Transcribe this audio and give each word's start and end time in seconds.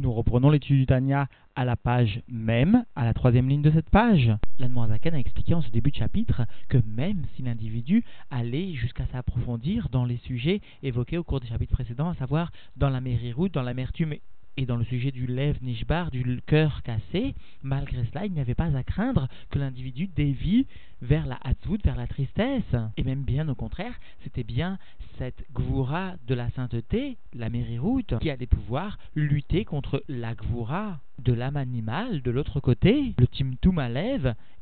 Nous 0.00 0.12
reprenons 0.12 0.50
l'étude 0.50 0.80
du 0.80 0.86
Tania 0.86 1.26
à 1.54 1.64
la 1.64 1.74
page 1.74 2.20
même, 2.28 2.84
à 2.96 3.06
la 3.06 3.14
troisième 3.14 3.48
ligne 3.48 3.62
de 3.62 3.70
cette 3.70 3.88
page. 3.88 4.30
L'Anmoazaken 4.58 5.14
a 5.14 5.18
expliqué 5.18 5.54
en 5.54 5.62
ce 5.62 5.70
début 5.70 5.90
de 5.90 5.96
chapitre 5.96 6.42
que 6.68 6.76
même 6.86 7.22
si 7.34 7.42
l'individu 7.42 8.04
allait 8.30 8.74
jusqu'à 8.74 9.06
s'approfondir 9.06 9.88
dans 9.88 10.04
les 10.04 10.18
sujets 10.18 10.60
évoqués 10.82 11.16
au 11.16 11.24
cours 11.24 11.40
des 11.40 11.46
chapitres 11.46 11.72
précédents, 11.72 12.10
à 12.10 12.14
savoir 12.14 12.52
dans 12.76 12.90
la 12.90 13.00
mérirut, 13.00 13.48
dans 13.48 13.62
l'amertume 13.62 14.12
et 14.58 14.66
dans 14.66 14.76
le 14.76 14.84
sujet 14.84 15.12
du 15.12 15.26
lève 15.26 15.62
nishbar, 15.62 16.10
du 16.10 16.40
cœur 16.46 16.82
cassé, 16.82 17.34
malgré 17.62 18.04
cela, 18.04 18.26
il 18.26 18.32
n'y 18.32 18.40
avait 18.40 18.54
pas 18.54 18.76
à 18.76 18.82
craindre 18.82 19.28
que 19.50 19.58
l'individu 19.58 20.08
dévie 20.08 20.66
vers 21.02 21.26
la 21.26 21.38
hatzvut, 21.42 21.78
vers 21.84 21.96
la 21.96 22.06
tristesse. 22.06 22.74
Et 22.96 23.04
même 23.04 23.22
bien 23.22 23.48
au 23.48 23.54
contraire, 23.54 23.94
c'était 24.24 24.44
bien 24.44 24.78
cette 25.18 25.44
gvoura 25.52 26.14
de 26.26 26.34
la 26.34 26.50
sainteté, 26.50 27.16
la 27.34 27.48
mériroute, 27.50 28.18
qui 28.20 28.30
allait 28.30 28.46
pouvoir 28.46 28.98
lutter 29.14 29.64
contre 29.64 30.02
la 30.08 30.34
gvoura 30.34 31.00
de 31.22 31.32
l'âme 31.32 31.56
animale 31.56 32.20
de 32.22 32.30
l'autre 32.30 32.60
côté, 32.60 33.14
le 33.18 33.26
timtum 33.26 33.80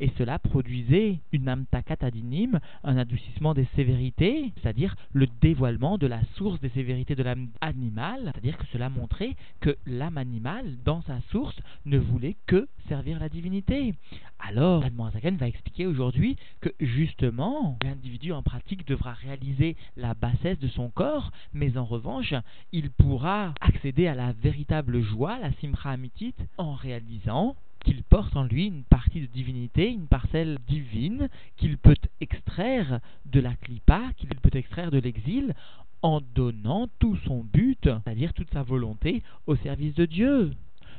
et 0.01 0.11
cela 0.19 0.39
produisait 0.39 1.19
une 1.33 1.49
amtakat 1.49 1.97
adinim, 2.01 2.61
un 2.85 2.97
adoucissement 2.97 3.55
des 3.55 3.67
sévérités, 3.77 4.53
c'est-à-dire 4.57 4.97
le 5.13 5.27
dévoilement 5.41 5.99
de 5.99 6.07
la 6.07 6.21
source 6.37 6.61
des 6.61 6.69
sévérités 6.71 7.15
de 7.15 7.23
l'âme 7.23 7.49
animale, 7.61 8.31
c'est-à-dire 8.33 8.57
que 8.59 8.67
cela 8.73 8.89
montrait 8.89 9.37
que 9.61 9.77
l'âme 9.87 10.19
animale, 10.19 10.77
dans 10.85 11.03
sa 11.03 11.21
source, 11.31 11.57
ne 11.87 11.99
voulait 11.99 12.37
que 12.47 12.69
servir 12.89 13.19
la 13.19 13.29
divinité. 13.29 13.95
Alors, 14.39 14.85
Zaken 15.13 15.37
va 15.37 15.49
expliquer 15.49 15.87
aujourd'hui 15.87 16.24
que 16.61 16.71
justement, 16.81 17.79
l'individu 17.83 18.33
en 18.33 18.43
pratique 18.43 18.87
devra 18.87 19.13
réaliser 19.13 19.77
la 19.97 20.15
bassesse 20.15 20.59
de 20.59 20.69
son 20.69 20.91
corps, 20.91 21.31
mais 21.53 21.77
en 21.77 21.85
revanche, 21.85 22.35
il 22.73 22.91
pourra 22.91 23.55
accéder 23.61 24.07
à 24.07 24.15
la 24.15 24.33
véritable 24.33 25.01
joie, 25.03 25.39
la 25.39 25.51
amitit, 25.85 26.35
en 26.59 26.75
réalisant 26.75 27.57
qu'il 27.85 28.03
porte 28.03 28.37
en 28.37 28.45
lui 28.45 28.67
une 28.67 28.85
partie 28.85 29.21
de 29.21 29.27
divinité, 29.27 29.91
une 29.91 30.07
parcelle 30.07 30.59
divine, 30.67 31.29
qu'il 31.57 31.77
peut 31.77 31.97
extraire 32.21 33.01
de 33.27 33.41
la 33.41 33.55
clipa, 33.55 34.01
qu'il 34.17 34.31
peut 34.31 34.57
extraire 34.57 34.91
de 34.91 34.99
l'exil, 34.99 35.55
en 36.03 36.21
donnant 36.35 36.89
tout 36.99 37.17
son 37.27 37.45
but, 37.45 37.83
c'est-à-dire 37.83 38.33
toute 38.33 38.53
sa 38.53 38.63
volonté, 38.63 39.23
au 39.47 39.57
service 39.57 39.95
de 39.95 40.07
Dieu. 40.07 40.53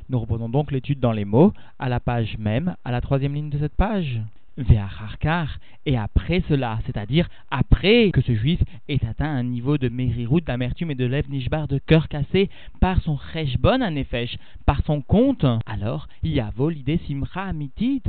Nous 0.08 0.20
reprenons 0.20 0.48
donc 0.48 0.70
l'étude 0.70 1.00
dans 1.00 1.12
les 1.12 1.24
mots, 1.24 1.52
à 1.78 1.88
la 1.88 2.00
page 2.00 2.38
même, 2.38 2.76
à 2.84 2.92
la 2.92 3.00
troisième 3.00 3.34
ligne 3.34 3.50
de 3.50 3.58
cette 3.58 3.74
page. 3.74 4.20
Et 4.58 5.96
après 5.96 6.42
cela, 6.48 6.78
c'est-à-dire 6.86 7.28
après 7.50 8.10
que 8.10 8.22
ce 8.22 8.34
juif 8.34 8.60
ait 8.88 9.04
atteint 9.06 9.28
un 9.28 9.42
niveau 9.42 9.76
de 9.76 9.88
mériroute, 9.88 10.44
d'amertume 10.44 10.90
et 10.90 10.94
de 10.94 11.04
lève 11.04 11.28
de 11.28 11.78
cœur 11.78 12.08
cassé, 12.08 12.48
par 12.80 13.02
son 13.02 13.18
cheshbon 13.32 13.82
à 13.82 13.90
nefesh, 13.90 14.38
par 14.64 14.82
son 14.86 15.02
compte, 15.02 15.44
alors, 15.66 16.08
yavo 16.22 16.70
l'idée 16.70 16.98
amitit, 17.34 18.02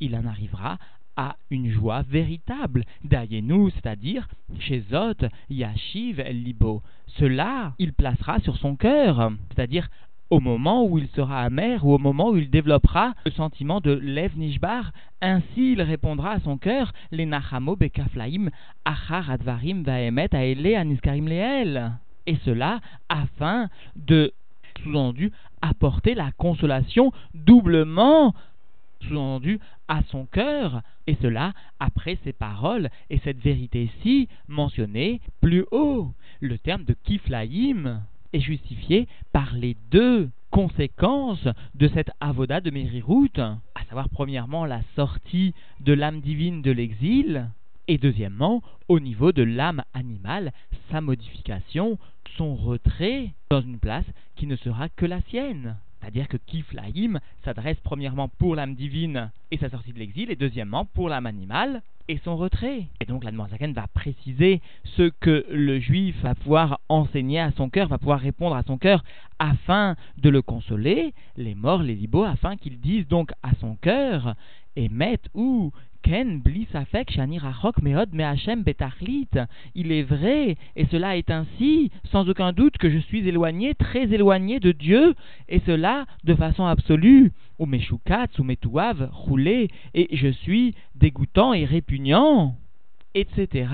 il 0.00 0.14
en 0.16 0.26
arrivera 0.26 0.78
à 1.16 1.36
une 1.50 1.70
joie 1.70 2.02
véritable, 2.02 2.84
nous, 3.42 3.70
c'est-à-dire 3.70 4.28
chez 4.58 4.84
Zot, 4.90 5.26
Yashiv 5.48 6.20
El 6.20 6.42
Libo. 6.42 6.82
Cela, 7.18 7.72
il 7.78 7.94
placera 7.94 8.38
sur 8.40 8.56
son 8.58 8.76
cœur, 8.76 9.32
c'est-à-dire 9.48 9.88
au 10.30 10.40
moment 10.40 10.84
où 10.84 10.98
il 10.98 11.08
sera 11.08 11.42
amer 11.42 11.84
ou 11.86 11.94
au 11.94 11.98
moment 11.98 12.30
où 12.30 12.36
il 12.36 12.50
développera 12.50 13.14
le 13.24 13.30
sentiment 13.30 13.80
de 13.80 13.92
Lev 13.92 14.36
Nishbar, 14.36 14.92
ainsi 15.20 15.72
il 15.72 15.82
répondra 15.82 16.32
à 16.32 16.40
son 16.40 16.58
cœur 16.58 16.92
les 17.12 17.26
Nachamo 17.26 17.76
Bekaflaim 17.76 18.50
Achar 18.84 19.30
Advarim 19.30 19.82
Vaemet 19.82 20.34
Aele 20.34 20.74
Aniskarim 20.74 21.28
Leel. 21.28 21.92
Et 22.26 22.36
cela 22.44 22.80
afin 23.08 23.68
de, 23.94 24.32
sous-entendu, 24.82 25.30
apporter 25.62 26.14
la 26.14 26.32
consolation 26.32 27.12
doublement 27.34 28.34
sous-entendu 29.02 29.60
à 29.88 30.02
son 30.10 30.26
cœur, 30.26 30.82
et 31.06 31.16
cela 31.22 31.52
après 31.78 32.18
ces 32.24 32.32
paroles 32.32 32.88
et 33.10 33.18
cette 33.18 33.38
vérité-ci 33.38 34.28
mentionnée 34.48 35.20
plus 35.40 35.64
haut. 35.70 36.10
Le 36.40 36.58
terme 36.58 36.82
de 36.82 36.96
Kiflaim 37.04 38.00
est 38.36 38.40
justifié 38.40 39.08
par 39.32 39.54
les 39.54 39.76
deux 39.90 40.28
conséquences 40.50 41.48
de 41.74 41.88
cette 41.88 42.10
avoda 42.20 42.60
de 42.60 42.70
Mériroute, 42.70 43.38
à 43.38 43.84
savoir 43.88 44.08
premièrement 44.10 44.66
la 44.66 44.82
sortie 44.94 45.54
de 45.80 45.94
l'âme 45.94 46.20
divine 46.20 46.60
de 46.60 46.70
l'exil, 46.70 47.48
et 47.88 47.98
deuxièmement, 47.98 48.62
au 48.88 49.00
niveau 49.00 49.32
de 49.32 49.42
l'âme 49.42 49.82
animale, 49.94 50.52
sa 50.90 51.00
modification, 51.00 51.98
son 52.36 52.54
retrait 52.56 53.32
dans 53.50 53.62
une 53.62 53.78
place 53.78 54.06
qui 54.34 54.46
ne 54.46 54.56
sera 54.56 54.88
que 54.90 55.06
la 55.06 55.22
sienne. 55.22 55.76
C'est-à-dire 56.00 56.28
que 56.28 56.36
Kiflaïm 56.36 57.20
s'adresse 57.42 57.78
premièrement 57.82 58.28
pour 58.28 58.54
l'âme 58.54 58.74
divine 58.74 59.30
et 59.50 59.56
sa 59.56 59.70
sortie 59.70 59.94
de 59.94 59.98
l'exil, 59.98 60.30
et 60.30 60.36
deuxièmement 60.36 60.84
pour 60.84 61.08
l'âme 61.08 61.26
animale 61.26 61.80
et 62.08 62.18
son 62.24 62.36
retrait. 62.36 62.86
Et 63.00 63.04
donc 63.04 63.24
la 63.24 63.30
l'Admorazaken 63.30 63.72
va 63.72 63.86
préciser 63.88 64.60
ce 64.84 65.10
que 65.20 65.44
le 65.50 65.78
juif 65.80 66.16
va 66.22 66.34
pouvoir 66.34 66.80
enseigner 66.88 67.40
à 67.40 67.52
son 67.52 67.68
cœur, 67.68 67.88
va 67.88 67.98
pouvoir 67.98 68.20
répondre 68.20 68.56
à 68.56 68.62
son 68.62 68.78
cœur 68.78 69.04
afin 69.38 69.96
de 70.18 70.28
le 70.28 70.42
consoler, 70.42 71.12
les 71.36 71.54
morts, 71.54 71.82
les 71.82 71.94
libos, 71.94 72.24
afin 72.24 72.56
qu'il 72.56 72.80
dise 72.80 73.06
donc 73.08 73.32
à 73.42 73.54
son 73.60 73.76
cœur, 73.76 74.34
et 74.76 74.88
mette 74.88 75.28
ou 75.34 75.72
Ken 76.06 76.38
bli 76.38 76.68
safek 76.70 77.10
shani 77.10 77.40
rachok 77.42 77.80
meod 77.82 78.12
me'achem 78.12 78.62
betachlit. 78.62 79.40
Il 79.74 79.90
est 79.90 80.04
vrai, 80.04 80.56
et 80.76 80.86
cela 80.86 81.16
est 81.16 81.30
ainsi, 81.32 81.90
sans 82.12 82.28
aucun 82.28 82.52
doute, 82.52 82.78
que 82.78 82.88
je 82.88 82.98
suis 82.98 83.26
éloigné, 83.26 83.74
très 83.74 84.04
éloigné 84.12 84.60
de 84.60 84.70
Dieu, 84.70 85.16
et 85.48 85.60
cela 85.66 86.06
de 86.22 86.36
façon 86.36 86.64
absolue. 86.64 87.32
Ou 87.58 87.66
meshukatz, 87.66 88.38
ou 88.38 88.44
metouav, 88.44 89.08
roulé, 89.12 89.68
et 89.94 90.14
je 90.14 90.28
suis 90.28 90.74
dégoûtant 90.94 91.54
et 91.54 91.64
répugnant, 91.64 92.56
etc. 93.14 93.68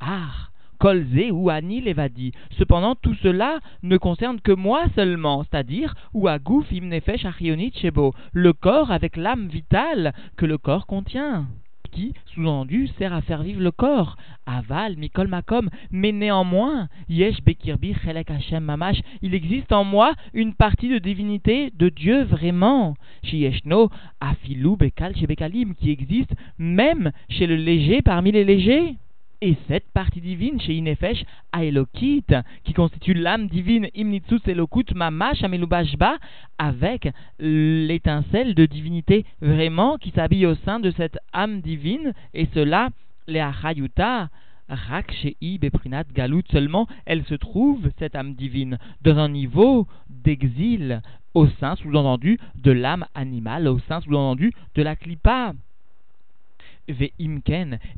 Ah, 0.00 0.50
Kolze 0.80 1.30
ou 1.30 1.50
Ani 1.50 1.82
Levadi. 1.82 2.32
Cependant, 2.58 2.94
tout 2.94 3.14
cela 3.22 3.60
ne 3.82 3.98
concerne 3.98 4.40
que 4.40 4.52
moi 4.52 4.86
seulement, 4.94 5.44
c'est-à-dire 5.44 5.94
ou 6.14 6.26
Agouf 6.26 6.72
Imnefesh 6.72 7.26
Achionit 7.26 7.72
Shebo, 7.76 8.14
le 8.32 8.52
corps 8.54 8.90
avec 8.90 9.16
l'âme 9.16 9.48
vitale 9.48 10.14
que 10.36 10.46
le 10.46 10.56
corps 10.56 10.86
contient 10.86 11.46
qui, 11.90 12.14
sous-entendu, 12.34 12.88
sert 12.98 13.12
à 13.12 13.22
faire 13.22 13.42
vivre 13.42 13.60
le 13.60 13.70
corps. 13.70 14.16
Aval, 14.46 14.96
Mikol 14.96 15.28
Makom, 15.28 15.68
mais 15.90 16.12
néanmoins, 16.12 16.88
Yesh 17.08 17.42
Bekirbi 17.42 17.94
Chelek 17.94 18.30
Hashem 18.30 18.64
Mamash, 18.64 19.00
il 19.22 19.34
existe 19.34 19.72
en 19.72 19.84
moi 19.84 20.14
une 20.34 20.54
partie 20.54 20.88
de 20.88 20.98
divinité 20.98 21.72
de 21.76 21.88
Dieu 21.88 22.24
vraiment. 22.24 22.94
Shieshno 23.22 23.90
Afilu 24.20 24.76
Bekal 24.76 25.16
Shebekalim, 25.16 25.74
qui 25.74 25.90
existe 25.90 26.34
même 26.58 27.12
chez 27.28 27.46
le 27.46 27.56
léger 27.56 28.02
parmi 28.02 28.32
les 28.32 28.44
légers. 28.44 28.96
Et 29.42 29.56
cette 29.68 29.90
partie 29.92 30.20
divine 30.20 30.60
chez 30.60 30.74
Inefesh 30.74 31.24
Aelokit, 31.52 32.26
qui 32.62 32.74
constitue 32.74 33.14
l'âme 33.14 33.48
divine 33.48 33.88
Imnitsus 33.94 34.42
Elokut 34.46 34.94
Mamash 34.94 35.42
Amelubashba, 35.42 36.18
avec 36.58 37.08
l'étincelle 37.38 38.54
de 38.54 38.66
divinité 38.66 39.24
vraiment 39.40 39.96
qui 39.96 40.10
s'habille 40.10 40.44
au 40.44 40.56
sein 40.56 40.78
de 40.78 40.90
cette 40.90 41.16
âme 41.32 41.62
divine, 41.62 42.12
et 42.34 42.48
cela, 42.52 42.90
les 43.28 43.40
Achayuta, 43.40 44.28
Rak 44.68 45.26
Beprinat 45.58 46.04
Galut, 46.14 46.44
seulement 46.52 46.86
elle 47.06 47.24
se 47.24 47.34
trouve, 47.34 47.90
cette 47.98 48.16
âme 48.16 48.34
divine, 48.34 48.76
dans 49.00 49.16
un 49.16 49.30
niveau 49.30 49.86
d'exil, 50.10 51.00
au 51.32 51.46
sein, 51.46 51.76
sous-entendu, 51.76 52.38
de 52.56 52.72
l'âme 52.72 53.06
animale, 53.14 53.68
au 53.68 53.78
sein, 53.88 54.02
sous-entendu, 54.02 54.52
de 54.74 54.82
la 54.82 54.96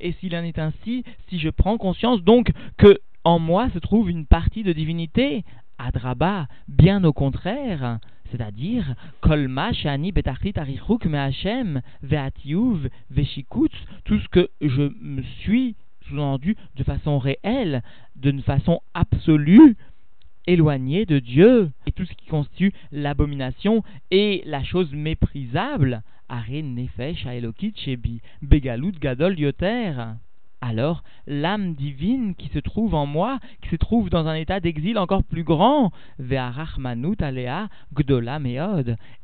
Et 0.00 0.12
s'il 0.20 0.36
en 0.36 0.42
est 0.42 0.58
ainsi, 0.58 1.04
si 1.28 1.38
je 1.38 1.48
prends 1.48 1.78
conscience 1.78 2.22
donc 2.22 2.50
que 2.76 2.98
en 3.25 3.38
moi 3.38 3.70
se 3.70 3.78
trouve 3.78 4.10
une 4.10 4.26
partie 4.26 4.62
de 4.62 4.72
divinité, 4.72 5.44
Adraba, 5.78 6.47
bien 6.69 7.02
au 7.04 7.12
contraire, 7.12 7.98
c'est-à-dire 8.31 8.94
Kolma 9.20 9.72
Shani 9.72 10.12
Betachlit 10.12 10.55
Arichuk 10.56 11.06
Me'Hachem 11.06 11.82
Ve'atiuv 12.02 12.88
Ve'shikutz, 13.11 13.72
tout 14.05 14.19
ce 14.19 14.28
que 14.28 14.49
je 14.61 14.93
me 15.00 15.22
suis 15.40 15.76
sous-entendu 16.08 16.56
de 16.76 16.84
façon 16.84 17.19
réelle, 17.19 17.82
d'une 18.17 18.43
façon 18.43 18.81
absolue, 18.94 19.76
éloigné 20.47 21.06
de 21.06 21.19
Dieu, 21.19 21.71
et 21.87 21.93
tout 21.93 22.05
ce 22.05 22.15
qui 22.15 22.27
constitue 22.27 22.73
l'abomination 22.91 23.83
et 24.11 24.43
la 24.47 24.62
chose 24.65 24.93
méprisable, 24.93 26.03
Nefesh 26.75 27.27
Begalut 28.41 28.93
Gadol 28.93 29.39
Yoter. 29.39 29.93
Alors, 30.64 31.03
l'âme 31.26 31.75
divine 31.75 32.37
qui 32.37 32.49
se 32.49 32.61
trouve 32.61 32.94
en 32.94 33.05
moi, 33.05 33.41
qui 33.62 33.69
se 33.69 33.76
trouve 33.76 34.11
dans 34.11 34.29
un 34.29 34.37
état 34.37 34.61
d'exil 34.61 34.97
encore 34.97 35.25
plus 35.25 35.43
grand, 35.43 35.91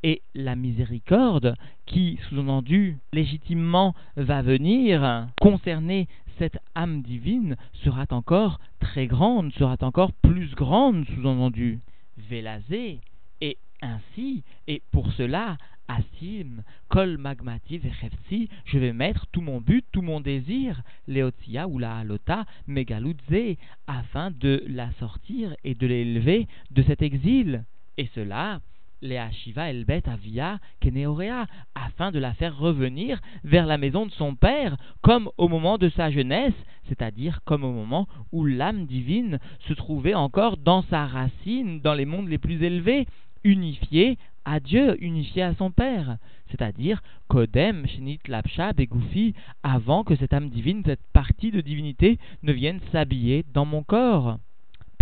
et 0.02 0.23
la 0.35 0.56
miséricorde 0.56 1.55
qui, 1.87 2.19
sous-entendu, 2.29 2.99
légitimement 3.12 3.94
va 4.17 4.43
venir 4.43 5.29
concerner 5.40 6.08
cette 6.38 6.58
âme 6.75 7.02
divine 7.02 7.56
sera 7.84 8.05
encore 8.11 8.58
très 8.81 9.06
grande, 9.06 9.52
sera 9.52 9.76
encore 9.81 10.12
plus 10.12 10.55
grande, 10.56 11.05
sous-entendu. 11.06 11.79
Vélazé, 12.17 13.00
et 13.41 13.58
ainsi, 13.82 14.42
et 14.66 14.82
pour 14.92 15.12
cela, 15.12 15.56
Asim, 15.88 16.62
Kol 16.88 17.16
Magmati 17.16 17.78
Vechefsi, 17.78 18.50
je 18.66 18.78
vais 18.78 18.92
mettre 18.92 19.26
tout 19.32 19.40
mon 19.40 19.60
but, 19.60 19.84
tout 19.90 20.02
mon 20.02 20.20
désir, 20.20 20.82
Leotia 21.06 21.66
ou 21.66 21.78
la 21.78 21.96
Halota, 21.96 22.44
Megalutze, 22.66 23.56
afin 23.86 24.30
de 24.30 24.62
la 24.66 24.90
sortir 24.92 25.56
et 25.64 25.75
de 25.75 25.86
l'élever 25.86 26.46
de 26.70 26.82
cet 26.82 27.00
exil. 27.00 27.64
Et 27.96 28.08
cela, 28.14 28.60
Léa 29.00 29.30
Shiva 29.30 29.70
Elbet 29.70 30.02
Avia 30.08 30.58
Keneorea, 30.81 31.46
afin 31.74 32.10
de 32.10 32.19
la 32.19 32.34
faire 32.34 32.58
revenir 32.58 33.20
vers 33.44 33.66
la 33.66 33.78
maison 33.78 34.06
de 34.06 34.12
son 34.12 34.34
père, 34.34 34.76
comme 35.00 35.31
au 35.38 35.48
moment 35.48 35.78
de 35.78 35.88
sa 35.88 36.10
jeunesse, 36.10 36.54
c'est-à-dire 36.88 37.40
comme 37.44 37.64
au 37.64 37.72
moment 37.72 38.08
où 38.32 38.44
l'âme 38.44 38.86
divine 38.86 39.38
se 39.60 39.72
trouvait 39.72 40.14
encore 40.14 40.56
dans 40.56 40.82
sa 40.82 41.06
racine, 41.06 41.81
dans 41.81 41.94
les 41.94 42.06
mondes 42.06 42.28
les 42.28 42.38
plus 42.38 42.62
élevés, 42.62 43.06
unifiée 43.44 44.19
à 44.44 44.61
Dieu, 44.61 44.96
unifiée 45.02 45.43
à 45.43 45.55
son 45.55 45.70
Père, 45.70 46.17
c'est-à-dire 46.50 47.02
Kodem, 47.29 47.87
Shinit, 47.87 48.20
Lapsha, 48.29 48.73
Begoufi, 48.73 49.35
avant 49.62 50.05
que 50.05 50.17
cette 50.17 50.32
âme 50.32 50.49
divine, 50.49 50.82
cette 50.85 51.02
partie 51.12 51.50
de 51.50 51.61
divinité, 51.61 52.19
ne 52.43 52.52
vienne 52.52 52.81
s'habiller 52.93 53.44
dans 53.52 53.67
mon 53.67 53.82
corps 53.82 54.38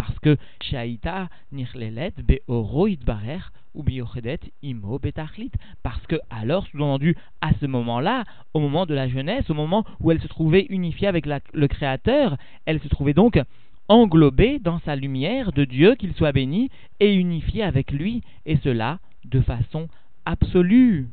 parce 0.06 0.18
que 0.20 0.36
Shaita 0.62 1.28
Nirlelet 1.52 2.12
Beoro 2.18 2.88
Barer 3.04 3.40
ou 3.74 3.82
Biochedet 3.82 4.38
Imo 4.62 4.98
Betachlit. 4.98 5.50
Parce 5.82 6.04
que, 6.06 6.16
alors, 6.30 6.66
sous-entendu, 6.68 7.16
à 7.40 7.50
ce 7.60 7.66
moment-là, 7.66 8.24
au 8.54 8.60
moment 8.60 8.86
de 8.86 8.94
la 8.94 9.08
jeunesse, 9.08 9.50
au 9.50 9.54
moment 9.54 9.84
où 10.00 10.10
elle 10.10 10.20
se 10.20 10.28
trouvait 10.28 10.66
unifiée 10.70 11.08
avec 11.08 11.26
le 11.26 11.68
Créateur, 11.68 12.36
elle 12.64 12.80
se 12.80 12.88
trouvait 12.88 13.14
donc 13.14 13.38
englobée 13.88 14.58
dans 14.58 14.80
sa 14.80 14.96
lumière 14.96 15.52
de 15.52 15.64
Dieu, 15.64 15.94
qu'il 15.94 16.14
soit 16.14 16.32
béni, 16.32 16.70
et 17.00 17.14
unifiée 17.14 17.62
avec 17.62 17.92
lui, 17.92 18.22
et 18.44 18.56
cela 18.58 18.98
de 19.24 19.40
façon 19.40 19.88
absolue. 20.24 21.08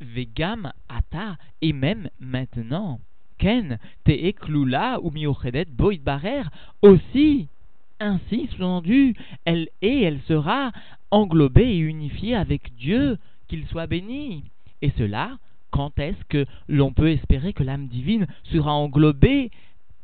Vegam 0.00 0.72
Ata, 0.88 1.36
et 1.62 1.72
même 1.72 2.08
maintenant. 2.20 3.00
Ken, 3.38 3.78
Te'eklula 4.04 5.00
ou 5.02 5.10
Miochedet 5.10 5.66
Barer, 6.04 6.42
aussi, 6.82 7.48
ainsi 7.98 8.48
sous-entendu, 8.48 9.14
elle 9.44 9.68
est, 9.80 10.02
elle 10.02 10.20
sera 10.28 10.72
englobée 11.10 11.70
et 11.70 11.78
unifiée 11.78 12.34
avec 12.34 12.74
Dieu, 12.76 13.18
qu'il 13.48 13.66
soit 13.66 13.86
béni. 13.86 14.44
Et 14.82 14.92
cela, 14.96 15.38
quand 15.70 15.98
est-ce 15.98 16.24
que 16.28 16.46
l'on 16.68 16.92
peut 16.92 17.10
espérer 17.10 17.52
que 17.52 17.62
l'âme 17.62 17.88
divine 17.88 18.26
sera 18.44 18.72
englobée 18.72 19.50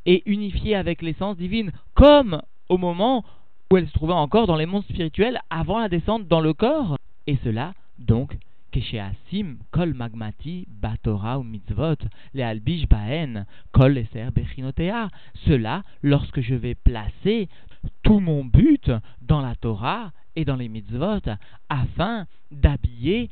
et 0.06 0.22
unifiée 0.26 0.74
avec 0.74 1.02
l'essence 1.02 1.36
divine, 1.36 1.72
comme 1.94 2.40
au 2.68 2.78
moment 2.78 3.24
où 3.70 3.76
elle 3.76 3.88
se 3.88 3.92
trouvait 3.92 4.12
encore 4.12 4.46
dans 4.46 4.56
les 4.56 4.66
mondes 4.66 4.84
spirituels 4.84 5.40
avant 5.50 5.78
la 5.78 5.88
descente 5.88 6.28
dans 6.28 6.40
le 6.40 6.54
corps 6.54 6.96
Et 7.26 7.36
cela, 7.44 7.74
donc, 7.98 8.36
Kesheasim 8.76 9.56
kol 9.72 9.94
magmati 9.94 10.66
batora 10.68 11.38
ou 11.38 11.44
mitzvot 11.44 12.02
le 12.34 12.44
albish 12.44 12.84
baen 12.90 13.46
kol 13.72 13.96
eser 13.96 14.30
bechinotea. 14.36 15.08
Cela 15.46 15.82
lorsque 16.02 16.42
je 16.42 16.54
vais 16.54 16.74
placer 16.74 17.48
tout 18.02 18.20
mon 18.20 18.44
but 18.44 18.90
dans 19.22 19.40
la 19.40 19.54
Torah 19.54 20.12
et 20.34 20.44
dans 20.44 20.56
les 20.56 20.68
mitzvot 20.68 21.24
afin 21.70 22.26
d'habiller 22.50 23.30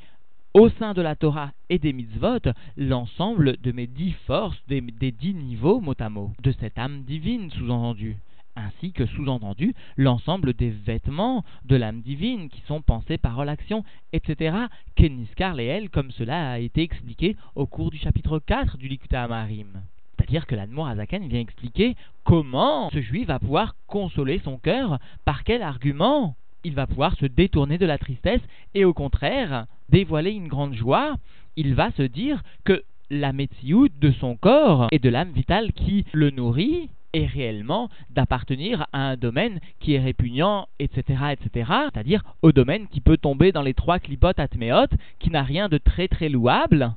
au 0.54 0.68
sein 0.68 0.94
de 0.94 1.02
la 1.02 1.16
Torah 1.16 1.50
et 1.68 1.80
des 1.80 1.92
mitzvot 1.92 2.38
l'ensemble 2.76 3.56
de 3.60 3.72
mes 3.72 3.88
dix 3.88 4.12
forces, 4.26 4.56
des, 4.68 4.80
dix 4.80 5.34
niveaux 5.34 5.80
mot 5.80 5.94
à 5.98 6.08
mot, 6.08 6.30
de 6.42 6.52
cette 6.52 6.78
âme 6.78 7.02
divine 7.02 7.50
sous-entendu 7.50 8.16
ainsi 8.56 8.92
que 8.92 9.04
sous-entendu 9.04 9.74
l'ensemble 9.96 10.54
des 10.54 10.70
vêtements 10.70 11.44
de 11.64 11.74
l'âme 11.74 12.02
divine 12.02 12.48
qui 12.48 12.60
sont 12.68 12.82
pensés, 12.82 13.18
paroles, 13.18 13.48
actions, 13.48 13.82
etc. 14.12 14.56
Keniskar 14.94 15.58
et 15.58 15.88
comme 15.88 16.12
cela 16.12 16.52
a 16.52 16.58
été 16.60 16.82
expliqué 16.82 17.36
au 17.56 17.66
cours 17.66 17.90
du 17.90 17.98
chapitre 17.98 18.38
4 18.38 18.78
du 18.78 18.86
Likuta 18.86 19.24
Amarim. 19.24 19.82
C'est-à-dire 20.16 20.46
que 20.46 20.54
l'Admor 20.54 20.86
Azaken 20.86 21.26
vient 21.26 21.40
expliquer 21.40 21.96
comment 22.22 22.90
ce 22.90 23.00
juif 23.00 23.26
va 23.26 23.40
pouvoir 23.40 23.74
consoler 23.88 24.40
son 24.44 24.58
cœur, 24.58 25.00
par 25.24 25.42
quel 25.42 25.60
argument? 25.60 26.36
Il 26.64 26.74
va 26.74 26.86
pouvoir 26.86 27.16
se 27.16 27.26
détourner 27.26 27.78
de 27.78 27.86
la 27.86 27.98
tristesse 27.98 28.40
et 28.74 28.84
au 28.84 28.92
contraire 28.92 29.66
dévoiler 29.90 30.32
une 30.32 30.48
grande 30.48 30.74
joie. 30.74 31.16
Il 31.56 31.74
va 31.74 31.90
se 31.92 32.02
dire 32.02 32.42
que 32.64 32.82
la 33.10 33.32
métioute 33.32 33.98
de 33.98 34.10
son 34.12 34.36
corps 34.36 34.88
et 34.90 34.98
de 34.98 35.08
l'âme 35.08 35.32
vitale 35.32 35.72
qui 35.72 36.04
le 36.12 36.30
nourrit 36.30 36.88
est 37.12 37.26
réellement 37.26 37.90
d'appartenir 38.10 38.86
à 38.92 39.10
un 39.10 39.16
domaine 39.16 39.60
qui 39.78 39.94
est 39.94 40.00
répugnant, 40.00 40.66
etc., 40.80 41.02
etc., 41.32 41.70
c'est-à-dire 41.92 42.24
au 42.42 42.50
domaine 42.50 42.88
qui 42.88 43.00
peut 43.00 43.16
tomber 43.16 43.52
dans 43.52 43.62
les 43.62 43.74
trois 43.74 44.00
clipotes 44.00 44.40
atméotes, 44.40 44.94
qui 45.20 45.30
n'a 45.30 45.42
rien 45.42 45.68
de 45.68 45.78
très 45.78 46.08
très 46.08 46.28
louable, 46.28 46.92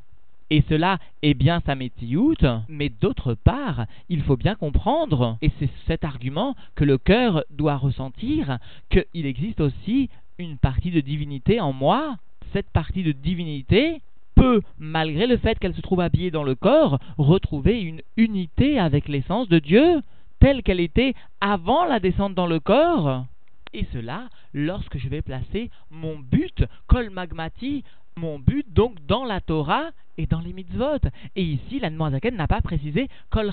et 0.50 0.64
cela 0.70 1.00
est 1.22 1.34
bien 1.34 1.62
sa 1.66 1.76
métioute, 1.76 2.46
mais 2.70 2.90
d'autre 2.90 3.34
part, 3.34 3.86
il 4.10 4.22
faut 4.24 4.38
bien 4.38 4.56
comprendre, 4.56 5.38
et 5.42 5.52
c'est 5.60 5.70
cet 5.88 6.04
argument 6.04 6.56
que 6.76 6.86
le 6.86 6.98
cœur 6.98 7.44
doit 7.50 7.76
ressentir, 7.76 8.60
qu'il 8.90 9.26
existe 9.26 9.60
aussi 9.60 10.10
une 10.38 10.58
partie 10.58 10.92
de 10.92 11.02
divinité 11.02 11.60
en 11.60 11.74
moi. 11.74 12.18
Cette 12.54 12.70
partie 12.70 13.04
de 13.04 13.12
divinité 13.12 14.02
peut, 14.36 14.62
malgré 14.78 15.28
le 15.28 15.38
fait 15.38 15.60
qu'elle 15.60 15.76
se 15.76 15.82
trouve 15.82 16.00
habillée 16.00 16.32
dans 16.32 16.44
le 16.44 16.56
corps, 16.56 17.00
retrouver 17.18 17.82
une 17.82 18.02
unité 18.16 18.80
avec 18.80 19.10
l'essence 19.10 19.50
de 19.50 19.60
Dieu, 19.60 20.02
telle 20.40 20.64
qu'elle 20.64 20.80
était 20.80 21.14
avant 21.42 21.86
la 21.86 22.00
descente 22.00 22.36
dans 22.36 22.48
le 22.48 22.60
corps. 22.60 23.26
Et 23.74 23.86
cela 23.92 24.30
lorsque 24.54 24.98
je 24.98 25.10
vais 25.10 25.22
placer 25.22 25.70
mon 25.92 26.18
but, 26.18 26.64
kol 26.88 27.10
magmati, 27.10 27.84
mon 28.18 28.40
but 28.40 28.66
donc 28.74 28.96
dans 29.06 29.26
la 29.26 29.42
Torah 29.42 29.92
et 30.18 30.26
dans 30.26 30.40
les 30.40 30.54
mitzvot. 30.54 31.00
Et 31.36 31.44
ici, 31.44 31.80
la 31.80 31.90
n'a 31.90 32.48
pas 32.48 32.62
précisé 32.62 33.08
kol 33.30 33.52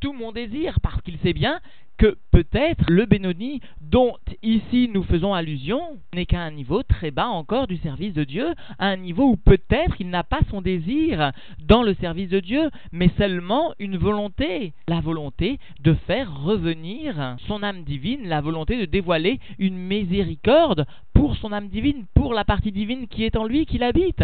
tout 0.00 0.12
mon 0.12 0.32
désir, 0.32 0.80
parce 0.80 1.00
qu'il 1.02 1.18
sait 1.18 1.32
bien 1.32 1.60
que 1.98 2.16
peut-être 2.30 2.84
le 2.88 3.06
Benoni 3.06 3.60
dont 3.80 4.14
ici 4.42 4.88
nous 4.92 5.02
faisons 5.02 5.34
allusion 5.34 5.80
n'est 6.14 6.26
qu'à 6.26 6.40
un 6.40 6.52
niveau 6.52 6.84
très 6.84 7.10
bas 7.10 7.26
encore 7.26 7.66
du 7.66 7.76
service 7.78 8.14
de 8.14 8.22
Dieu, 8.22 8.54
à 8.78 8.86
un 8.86 8.96
niveau 8.96 9.24
où 9.24 9.36
peut-être 9.36 9.96
il 9.98 10.08
n'a 10.08 10.22
pas 10.22 10.40
son 10.48 10.62
désir 10.62 11.32
dans 11.60 11.82
le 11.82 11.94
service 11.94 12.28
de 12.28 12.38
Dieu, 12.38 12.70
mais 12.92 13.10
seulement 13.18 13.74
une 13.80 13.96
volonté, 13.96 14.72
la 14.86 15.00
volonté 15.00 15.58
de 15.80 15.94
faire 16.06 16.40
revenir 16.40 17.36
son 17.48 17.64
âme 17.64 17.82
divine, 17.82 18.28
la 18.28 18.40
volonté 18.40 18.78
de 18.78 18.84
dévoiler 18.84 19.40
une 19.58 19.76
miséricorde 19.76 20.86
pour 21.18 21.34
son 21.34 21.50
âme 21.50 21.66
divine, 21.66 22.04
pour 22.14 22.32
la 22.32 22.44
partie 22.44 22.70
divine 22.70 23.08
qui 23.08 23.24
est 23.24 23.34
en 23.34 23.44
lui, 23.44 23.66
qui 23.66 23.76
l'habite. 23.76 24.22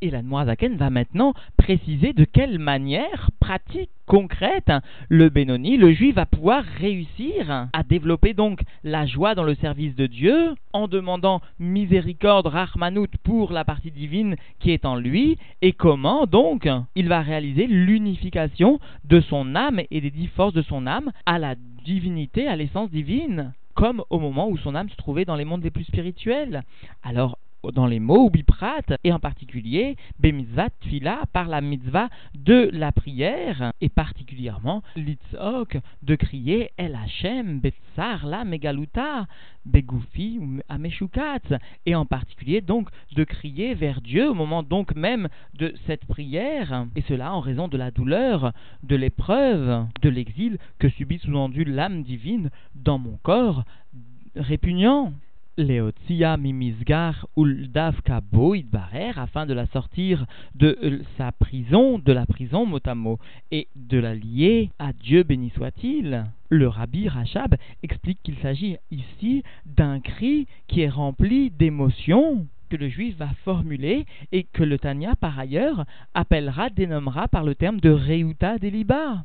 Et 0.00 0.10
la 0.10 0.22
Noazaken 0.22 0.76
va 0.76 0.90
maintenant 0.90 1.34
préciser 1.56 2.14
de 2.14 2.24
quelle 2.24 2.58
manière 2.58 3.30
pratique, 3.38 3.90
concrète, 4.06 4.72
le 5.08 5.28
Benoni, 5.28 5.76
le 5.76 5.92
juif, 5.92 6.16
va 6.16 6.26
pouvoir 6.26 6.64
réussir 6.64 7.68
à 7.72 7.82
développer 7.84 8.34
donc 8.34 8.58
la 8.82 9.06
joie 9.06 9.36
dans 9.36 9.44
le 9.44 9.54
service 9.54 9.94
de 9.94 10.08
Dieu 10.08 10.56
en 10.72 10.88
demandant 10.88 11.42
miséricorde, 11.60 12.48
Rahmanout 12.48 13.06
pour 13.22 13.52
la 13.52 13.64
partie 13.64 13.92
divine 13.92 14.34
qui 14.58 14.72
est 14.72 14.84
en 14.84 14.96
lui 14.96 15.38
et 15.62 15.74
comment 15.74 16.26
donc 16.26 16.68
il 16.96 17.08
va 17.08 17.20
réaliser 17.20 17.68
l'unification 17.68 18.80
de 19.04 19.20
son 19.20 19.54
âme 19.54 19.80
et 19.92 20.00
des 20.00 20.10
dix 20.10 20.26
forces 20.26 20.54
de 20.54 20.62
son 20.62 20.88
âme 20.88 21.12
à 21.24 21.38
la 21.38 21.54
divinité, 21.84 22.48
à 22.48 22.56
l'essence 22.56 22.90
divine 22.90 23.52
comme 23.76 24.02
au 24.10 24.18
moment 24.18 24.48
où 24.48 24.56
son 24.56 24.74
âme 24.74 24.88
se 24.88 24.96
trouvait 24.96 25.24
dans 25.26 25.36
les 25.36 25.44
mondes 25.44 25.62
les 25.62 25.70
plus 25.70 25.84
spirituels. 25.84 26.64
Alors, 27.04 27.38
dans 27.72 27.86
les 27.86 28.00
mots 28.00 28.30
biprat 28.30 28.82
et 29.04 29.12
en 29.12 29.18
particulier 29.18 29.96
bemitzvah 30.18 30.70
tfila 30.80 31.24
par 31.32 31.48
la 31.48 31.60
mitzvah 31.60 32.08
de 32.34 32.70
la 32.72 32.92
prière 32.92 33.72
et 33.80 33.88
particulièrement 33.88 34.82
l'itzok 34.96 35.78
de 36.02 36.14
crier 36.14 36.70
El 36.76 36.94
Hashem 36.94 37.60
betzar 37.60 38.26
la 38.26 38.44
megaluta 38.44 39.26
begoufi 39.64 40.38
ou 40.40 40.60
ameshukat 40.68 41.58
et 41.86 41.94
en 41.94 42.06
particulier 42.06 42.60
donc 42.60 42.88
de 43.14 43.24
crier 43.24 43.74
vers 43.74 44.00
Dieu 44.00 44.30
au 44.30 44.34
moment 44.34 44.62
donc 44.62 44.94
même 44.94 45.28
de 45.54 45.74
cette 45.86 46.04
prière 46.04 46.86
et 46.94 47.02
cela 47.02 47.34
en 47.34 47.40
raison 47.40 47.68
de 47.68 47.76
la 47.76 47.90
douleur 47.90 48.52
de 48.82 48.96
l'épreuve 48.96 49.86
de 50.02 50.08
l'exil 50.08 50.58
que 50.78 50.88
subit 50.88 51.18
sous-entendu 51.18 51.64
l'âme 51.64 52.02
divine 52.02 52.50
dans 52.74 52.98
mon 52.98 53.18
corps 53.22 53.64
répugnant 54.36 55.12
Leotia 55.58 56.36
Mimisgar 56.36 57.26
Uldavka 57.36 58.20
Boid 58.20 58.68
Barer 58.68 59.12
afin 59.16 59.46
de 59.46 59.54
la 59.54 59.66
sortir 59.66 60.26
de 60.54 60.78
euh, 60.82 61.02
sa 61.16 61.32
prison, 61.32 61.98
de 61.98 62.12
la 62.12 62.26
prison 62.26 62.66
motamo, 62.66 63.18
et 63.50 63.68
de 63.74 63.98
la 63.98 64.14
lier 64.14 64.70
à 64.78 64.92
Dieu 64.92 65.22
béni 65.22 65.50
soit-il. 65.50 66.26
Le 66.50 66.68
rabbi 66.68 67.08
Rachab 67.08 67.56
explique 67.82 68.18
qu'il 68.22 68.36
s'agit 68.38 68.76
ici 68.90 69.42
d'un 69.64 70.00
cri 70.00 70.46
qui 70.66 70.82
est 70.82 70.88
rempli 70.88 71.50
d'émotions 71.50 72.46
que 72.68 72.76
le 72.76 72.88
juif 72.88 73.16
va 73.16 73.28
formuler 73.44 74.04
et 74.32 74.44
que 74.44 74.62
le 74.62 74.78
Tanya 74.78 75.14
par 75.16 75.38
ailleurs 75.38 75.84
appellera, 76.14 76.68
dénommera 76.68 77.28
par 77.28 77.44
le 77.44 77.54
terme 77.54 77.80
de 77.80 77.90
Reuta 77.90 78.58
Deliba 78.58 79.24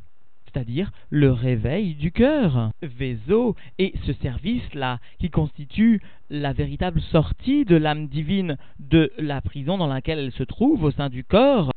c'est-à-dire 0.51 0.91
le 1.09 1.31
réveil 1.31 1.95
du 1.95 2.11
cœur. 2.11 2.71
Vézo 2.81 3.55
et 3.79 3.93
ce 4.05 4.13
service-là 4.13 4.99
qui 5.19 5.29
constitue 5.29 6.01
la 6.29 6.53
véritable 6.53 7.01
sortie 7.01 7.65
de 7.65 7.75
l'âme 7.75 8.07
divine 8.07 8.57
de 8.79 9.11
la 9.17 9.41
prison 9.41 9.77
dans 9.77 9.87
laquelle 9.87 10.19
elle 10.19 10.31
se 10.31 10.43
trouve 10.43 10.83
au 10.83 10.91
sein 10.91 11.09
du 11.09 11.23
corps 11.23 11.71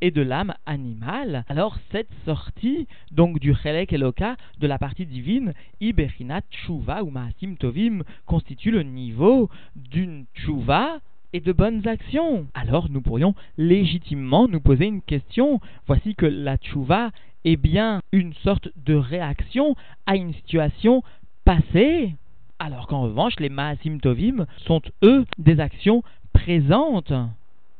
et 0.00 0.10
de 0.10 0.22
l'âme 0.22 0.54
animale, 0.64 1.44
alors 1.48 1.76
cette 1.92 2.12
sortie, 2.24 2.86
donc 3.10 3.38
du 3.38 3.54
Chelek 3.54 3.92
Eloka, 3.92 4.36
de 4.58 4.66
la 4.66 4.78
partie 4.78 5.04
divine, 5.04 5.52
Iberinat 5.80 6.40
Tshuva 6.50 7.02
ou 7.04 7.10
Maasim 7.10 7.56
Tovim, 7.58 8.02
constitue 8.24 8.70
le 8.70 8.82
niveau 8.82 9.50
d'une 9.76 10.24
Tshuva 10.34 11.00
et 11.32 11.40
de 11.40 11.52
bonnes 11.52 11.86
actions. 11.86 12.46
Alors 12.54 12.88
nous 12.90 13.00
pourrions 13.00 13.34
légitimement 13.56 14.48
nous 14.48 14.60
poser 14.60 14.86
une 14.86 15.02
question. 15.02 15.60
Voici 15.86 16.14
que 16.14 16.26
la 16.26 16.56
Tshuva 16.56 17.10
est 17.44 17.56
bien 17.56 18.02
une 18.12 18.34
sorte 18.34 18.68
de 18.76 18.94
réaction 18.94 19.76
à 20.06 20.16
une 20.16 20.34
situation 20.34 21.02
passée. 21.44 22.14
Alors 22.58 22.86
qu'en 22.86 23.02
revanche, 23.02 23.38
les 23.40 23.48
Maasim 23.48 23.98
Tovim 24.00 24.46
sont 24.66 24.82
eux 25.02 25.24
des 25.38 25.60
actions 25.60 26.02
présentes 26.32 27.12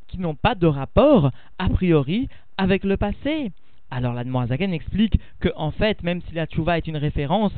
qui 0.08 0.18
n'ont 0.18 0.34
pas 0.34 0.54
de 0.54 0.66
rapport 0.66 1.30
a 1.58 1.68
priori 1.68 2.28
avec 2.56 2.84
le 2.84 2.96
passé. 2.96 3.52
Alors 3.90 4.14
la 4.14 4.24
Zaken 4.46 4.72
explique 4.72 5.18
que 5.40 5.48
en 5.56 5.72
fait, 5.72 6.02
même 6.02 6.22
si 6.22 6.34
la 6.34 6.46
tchouva 6.46 6.78
est 6.78 6.86
une 6.86 6.96
référence 6.96 7.52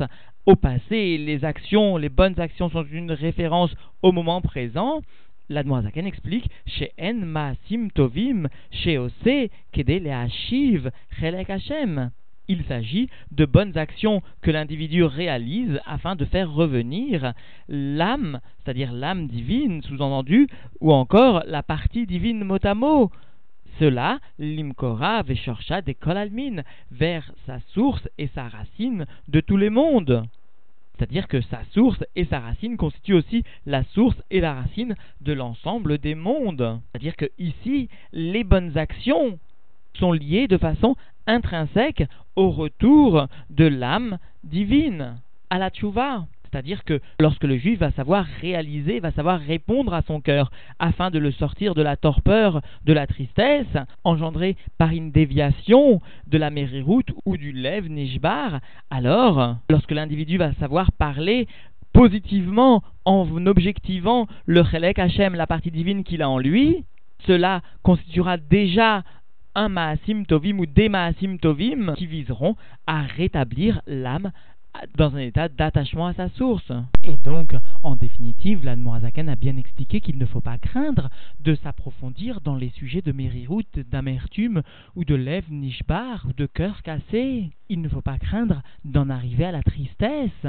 au 0.46 0.56
passé, 0.56 1.18
les 1.18 1.44
actions, 1.44 1.96
les 1.96 2.08
bonnes 2.08 2.40
actions 2.40 2.70
sont 2.70 2.84
une 2.90 3.12
référence 3.12 3.72
au 4.02 4.12
moment 4.12 4.40
présent, 4.40 5.02
la 5.48 5.62
Zaken 5.62 6.06
explique 6.06 6.50
chez 6.66 6.92
En 7.00 7.14
Maasim 7.14 7.90
Tovim, 7.94 8.48
chez 8.70 8.98
Ose, 8.98 9.48
Kede 9.72 10.02
Leashiv, 10.02 10.90
Chelek 11.18 11.50
Hashem. 11.50 12.10
Il 12.48 12.64
s'agit 12.64 13.08
de 13.30 13.44
bonnes 13.44 13.78
actions 13.78 14.22
que 14.40 14.50
l'individu 14.50 15.04
réalise 15.04 15.80
afin 15.86 16.16
de 16.16 16.24
faire 16.24 16.52
revenir 16.52 17.34
l'âme, 17.68 18.40
c'est-à-dire 18.58 18.92
l'âme 18.92 19.28
divine, 19.28 19.82
sous-entendu, 19.82 20.48
ou 20.80 20.92
encore 20.92 21.44
la 21.46 21.62
partie 21.62 22.06
divine 22.06 22.44
mot 22.44 22.58
à 22.64 22.74
mot. 22.74 23.10
Cela, 23.78 24.18
l'imkora 24.38 25.22
veshorcha 25.22 25.82
de 25.82 25.92
kolalmin, 25.92 26.62
vers 26.90 27.32
sa 27.46 27.60
source 27.72 28.08
et 28.18 28.28
sa 28.34 28.48
racine 28.48 29.06
de 29.28 29.40
tous 29.40 29.56
les 29.56 29.70
mondes. 29.70 30.24
C'est-à-dire 30.96 31.28
que 31.28 31.40
sa 31.40 31.64
source 31.72 32.02
et 32.16 32.24
sa 32.26 32.40
racine 32.40 32.76
constituent 32.76 33.14
aussi 33.14 33.44
la 33.66 33.82
source 33.84 34.20
et 34.30 34.40
la 34.40 34.54
racine 34.54 34.94
de 35.20 35.32
l'ensemble 35.32 35.98
des 35.98 36.14
mondes. 36.14 36.80
C'est-à-dire 36.90 37.16
que 37.16 37.30
ici, 37.38 37.88
les 38.12 38.44
bonnes 38.44 38.76
actions 38.76 39.38
sont 39.94 40.12
liées 40.12 40.48
de 40.48 40.58
façon 40.58 40.96
intrinsèque 41.26 42.04
au 42.36 42.50
retour 42.50 43.26
de 43.50 43.66
l'âme 43.66 44.18
divine, 44.44 45.16
à 45.50 45.58
la 45.58 45.70
tchouva. 45.70 46.26
C'est-à-dire 46.52 46.84
que 46.84 47.00
lorsque 47.18 47.44
le 47.44 47.56
juif 47.56 47.78
va 47.78 47.90
savoir 47.92 48.26
réaliser, 48.40 49.00
va 49.00 49.10
savoir 49.12 49.40
répondre 49.40 49.94
à 49.94 50.02
son 50.02 50.20
cœur, 50.20 50.50
afin 50.78 51.10
de 51.10 51.18
le 51.18 51.30
sortir 51.32 51.74
de 51.74 51.82
la 51.82 51.96
torpeur, 51.96 52.60
de 52.84 52.92
la 52.92 53.06
tristesse, 53.06 53.66
engendrée 54.04 54.56
par 54.76 54.90
une 54.90 55.12
déviation 55.12 56.00
de 56.26 56.38
la 56.38 56.50
mériroute 56.50 57.10
ou 57.24 57.36
du 57.36 57.52
lève 57.52 57.88
alors, 58.90 59.56
lorsque 59.70 59.90
l'individu 59.92 60.36
va 60.36 60.52
savoir 60.54 60.92
parler 60.92 61.46
positivement 61.92 62.82
en 63.04 63.46
objectivant 63.46 64.26
le 64.46 64.64
chelek 64.64 64.98
Hashem, 64.98 65.34
la 65.34 65.46
partie 65.46 65.70
divine 65.70 66.04
qu'il 66.04 66.22
a 66.22 66.28
en 66.28 66.38
lui, 66.38 66.84
cela 67.26 67.62
constituera 67.82 68.36
déjà 68.36 69.02
un 69.54 69.68
Maasim 69.68 70.24
Tovim 70.24 70.58
ou 70.58 70.66
des 70.66 70.88
Maasim 70.88 71.38
Tovim 71.38 71.94
qui 71.96 72.06
viseront 72.06 72.56
à 72.86 73.02
rétablir 73.02 73.82
l'âme 73.86 74.32
dans 74.96 75.14
un 75.14 75.20
état 75.20 75.48
d'attachement 75.48 76.06
à 76.06 76.14
sa 76.14 76.28
source. 76.30 76.72
Et 77.04 77.16
donc, 77.16 77.54
en 77.82 77.96
définitive, 77.96 78.64
l'Admorazakan 78.64 79.28
a 79.28 79.36
bien 79.36 79.56
expliqué 79.56 80.00
qu'il 80.00 80.18
ne 80.18 80.26
faut 80.26 80.40
pas 80.40 80.58
craindre 80.58 81.10
de 81.40 81.54
s'approfondir 81.56 82.40
dans 82.40 82.56
les 82.56 82.70
sujets 82.70 83.02
de 83.02 83.12
mériroute, 83.12 83.78
d'amertume 83.90 84.62
ou 84.96 85.04
de 85.04 85.14
lève 85.14 85.50
nishbar 85.50 86.26
ou 86.28 86.32
de 86.32 86.46
cœur 86.46 86.82
cassé. 86.82 87.50
Il 87.68 87.80
ne 87.80 87.88
faut 87.88 88.00
pas 88.00 88.18
craindre 88.18 88.62
d'en 88.84 89.10
arriver 89.10 89.44
à 89.44 89.52
la 89.52 89.62
tristesse. 89.62 90.46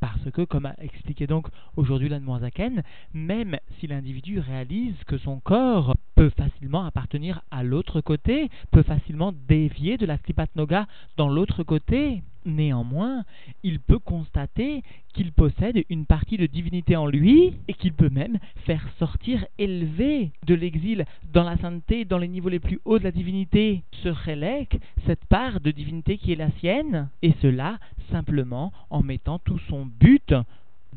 Parce 0.00 0.30
que, 0.32 0.42
comme 0.42 0.64
a 0.64 0.74
expliqué 0.80 1.26
donc 1.26 1.48
aujourd'hui 1.76 2.08
l'Anmoazaken, 2.08 2.82
même 3.12 3.58
si 3.78 3.86
l'individu 3.86 4.40
réalise 4.40 4.96
que 5.06 5.18
son 5.18 5.40
corps 5.40 5.94
peut 6.14 6.30
facilement 6.30 6.86
appartenir 6.86 7.42
à 7.50 7.62
l'autre 7.62 8.00
côté, 8.00 8.48
peut 8.70 8.82
facilement 8.82 9.34
dévier 9.46 9.98
de 9.98 10.06
la 10.06 10.16
Slipat 10.18 10.48
Noga 10.56 10.86
dans 11.18 11.28
l'autre 11.28 11.62
côté, 11.64 12.22
Néanmoins, 12.46 13.24
il 13.62 13.80
peut 13.80 13.98
constater 13.98 14.82
qu'il 15.12 15.32
possède 15.32 15.84
une 15.90 16.06
partie 16.06 16.38
de 16.38 16.46
divinité 16.46 16.96
en 16.96 17.06
lui 17.06 17.54
et 17.68 17.74
qu'il 17.74 17.92
peut 17.92 18.08
même 18.08 18.38
faire 18.64 18.86
sortir 18.98 19.44
élevé 19.58 20.32
de 20.46 20.54
l'exil 20.54 21.04
dans 21.32 21.44
la 21.44 21.58
sainteté, 21.58 22.04
dans 22.04 22.18
les 22.18 22.28
niveaux 22.28 22.48
les 22.48 22.60
plus 22.60 22.80
hauts 22.84 22.98
de 22.98 23.04
la 23.04 23.12
divinité, 23.12 23.82
ce 24.02 24.08
relèque, 24.08 24.78
cette 25.06 25.24
part 25.26 25.60
de 25.60 25.70
divinité 25.70 26.16
qui 26.16 26.32
est 26.32 26.36
la 26.36 26.50
sienne, 26.52 27.10
et 27.22 27.34
cela 27.42 27.78
simplement 28.10 28.72
en 28.88 29.02
mettant 29.02 29.38
tout 29.38 29.58
son 29.68 29.84
but 29.86 30.34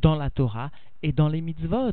dans 0.02 0.16
la 0.16 0.30
Torah 0.30 0.72
et 1.04 1.12
dans 1.12 1.28
les 1.28 1.42
mitzvot. 1.42 1.92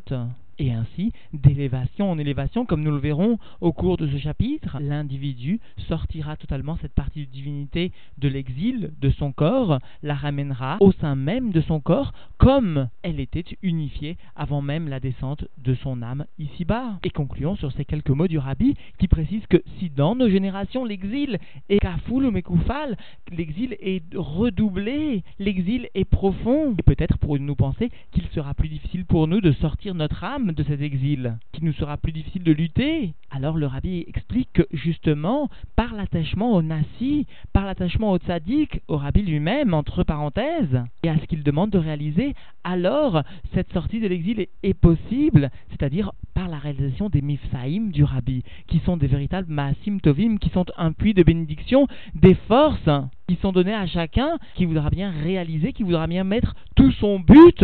Et 0.61 0.71
ainsi, 0.71 1.11
d'élévation 1.33 2.11
en 2.11 2.19
élévation, 2.19 2.67
comme 2.67 2.83
nous 2.83 2.91
le 2.91 2.97
verrons 2.97 3.39
au 3.61 3.73
cours 3.73 3.97
de 3.97 4.07
ce 4.07 4.17
chapitre, 4.19 4.77
l'individu 4.79 5.59
sortira 5.87 6.35
totalement 6.35 6.77
cette 6.79 6.93
partie 6.93 7.25
de 7.25 7.31
divinité 7.31 7.91
de 8.19 8.27
l'exil 8.27 8.91
de 9.01 9.09
son 9.09 9.31
corps, 9.31 9.79
la 10.03 10.13
ramènera 10.13 10.77
au 10.79 10.91
sein 10.91 11.15
même 11.15 11.51
de 11.51 11.61
son 11.61 11.79
corps, 11.79 12.13
comme 12.37 12.89
elle 13.01 13.19
était 13.19 13.43
unifiée 13.63 14.17
avant 14.35 14.61
même 14.61 14.87
la 14.87 14.99
descente 14.99 15.45
de 15.57 15.73
son 15.73 16.03
âme 16.03 16.25
ici-bas. 16.37 16.99
Et 17.03 17.09
concluons 17.09 17.55
sur 17.55 17.71
ces 17.71 17.85
quelques 17.85 18.11
mots 18.11 18.27
du 18.27 18.37
rabbi 18.37 18.75
qui 18.99 19.07
précise 19.07 19.47
que 19.47 19.63
si 19.79 19.89
dans 19.89 20.15
nos 20.15 20.29
générations 20.29 20.85
l'exil 20.85 21.39
est 21.69 21.79
kafoul 21.79 22.25
ou 22.25 22.31
mekoufal, 22.31 22.97
l'exil 23.31 23.77
est 23.79 24.03
redoublé, 24.15 25.23
l'exil 25.39 25.89
est 25.95 26.05
profond, 26.05 26.75
et 26.77 26.83
peut-être 26.83 27.17
pour 27.17 27.39
nous 27.39 27.55
penser 27.55 27.89
qu'il 28.11 28.27
sera 28.27 28.53
plus 28.53 28.69
difficile 28.69 29.00
pour 29.05 29.27
nous 29.27 29.41
de 29.41 29.51
sortir 29.53 29.95
notre 29.95 30.23
âme 30.23 30.51
de 30.53 30.63
cet 30.63 30.81
exil, 30.81 31.37
qu'il 31.51 31.65
nous 31.65 31.73
sera 31.73 31.97
plus 31.97 32.11
difficile 32.11 32.43
de 32.43 32.51
lutter. 32.51 33.13
Alors 33.29 33.57
le 33.57 33.65
rabbi 33.65 34.03
explique 34.07 34.49
que 34.53 34.63
justement, 34.71 35.49
par 35.75 35.93
l'attachement 35.93 36.53
au 36.53 36.61
nasi, 36.61 37.25
par 37.53 37.65
l'attachement 37.65 38.11
au 38.11 38.17
tzaddik, 38.17 38.81
au 38.87 38.97
rabbi 38.97 39.21
lui-même, 39.21 39.73
entre 39.73 40.03
parenthèses, 40.03 40.83
et 41.03 41.09
à 41.09 41.17
ce 41.17 41.25
qu'il 41.25 41.43
demande 41.43 41.69
de 41.69 41.77
réaliser, 41.77 42.33
alors 42.63 43.23
cette 43.53 43.71
sortie 43.73 43.99
de 43.99 44.07
l'exil 44.07 44.47
est, 44.63 44.73
possible, 44.73 45.49
c'est-à-dire 45.69 46.11
par 46.33 46.47
la 46.47 46.57
réalisation 46.57 47.09
des 47.09 47.21
mifsaïm 47.21 47.91
du 47.91 48.03
rabbi, 48.03 48.43
qui 48.67 48.79
sont 48.79 48.97
des 48.97 49.07
véritables 49.07 49.51
maasim 49.51 49.99
tovim, 50.01 50.37
qui 50.37 50.49
sont 50.49 50.65
un 50.77 50.91
puits 50.91 51.13
de 51.13 51.23
bénédiction, 51.23 51.87
des 52.15 52.35
forces 52.47 52.89
qui 53.27 53.37
sont 53.41 53.51
données 53.51 53.73
à 53.73 53.87
chacun 53.87 54.37
qui 54.55 54.65
voudra 54.65 54.89
bien 54.89 55.11
réaliser, 55.11 55.73
qui 55.73 55.83
voudra 55.83 56.07
bien 56.07 56.23
mettre 56.23 56.55
tout 56.75 56.91
son 56.93 57.19
but 57.19 57.63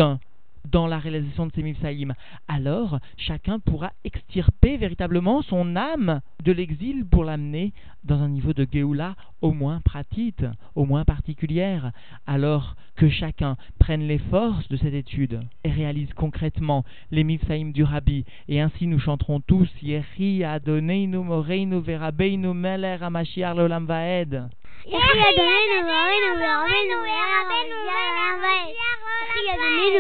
dans 0.72 0.88
la 0.88 1.00
réalisation 1.00 1.48
de 1.48 1.52
ces 1.54 1.64
mifsaïm, 1.64 2.14
alors 2.48 3.00
chacun 3.18 3.60
pourra 3.60 3.92
extirper 4.04 4.78
véritablement 4.78 5.42
son 5.42 5.76
âme 5.76 6.22
de 6.44 6.52
l'exil 6.52 7.06
pour 7.06 7.24
l'amener 7.24 7.74
dans 8.04 8.22
un 8.22 8.30
niveau 8.30 8.54
de 8.54 8.68
Géoula 8.72 9.16
au 9.42 9.52
moins 9.52 9.82
pratique, 9.82 10.44
au 10.76 10.86
moins 10.86 11.06
particulière, 11.06 11.92
alors 12.26 12.76
que 12.96 13.10
chacun 13.10 13.58
prenne 13.80 14.08
les 14.08 14.18
forces 14.18 14.68
de 14.70 14.78
cette 14.78 14.94
étude 14.94 15.40
et 15.64 15.72
réalise 15.72 16.14
concrètement 16.14 16.84
les 17.12 17.24
mifsaïm 17.24 17.72
du 17.72 17.84
Rabbi, 17.84 18.26
et 18.48 18.62
ainsi 18.62 18.88
nous 18.88 19.00
chanterons 19.00 19.40
tous 19.42 19.70
Yehi 19.82 20.44
Adoneinu 20.44 21.18
Moreinu 21.20 21.80
Verabeinu 21.82 22.54
Meler 22.54 22.98
Amashiach 23.02 23.56
Lolam 23.56 23.86
Vaed. 23.86 24.50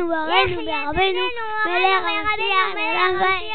Noire, 0.07 0.47
Nouvelle 0.47 0.69
Arabelle, 0.69 1.13
Nouvelle 1.65 1.91
Arabelle, 1.91 3.13
Nouvelle 3.13 3.46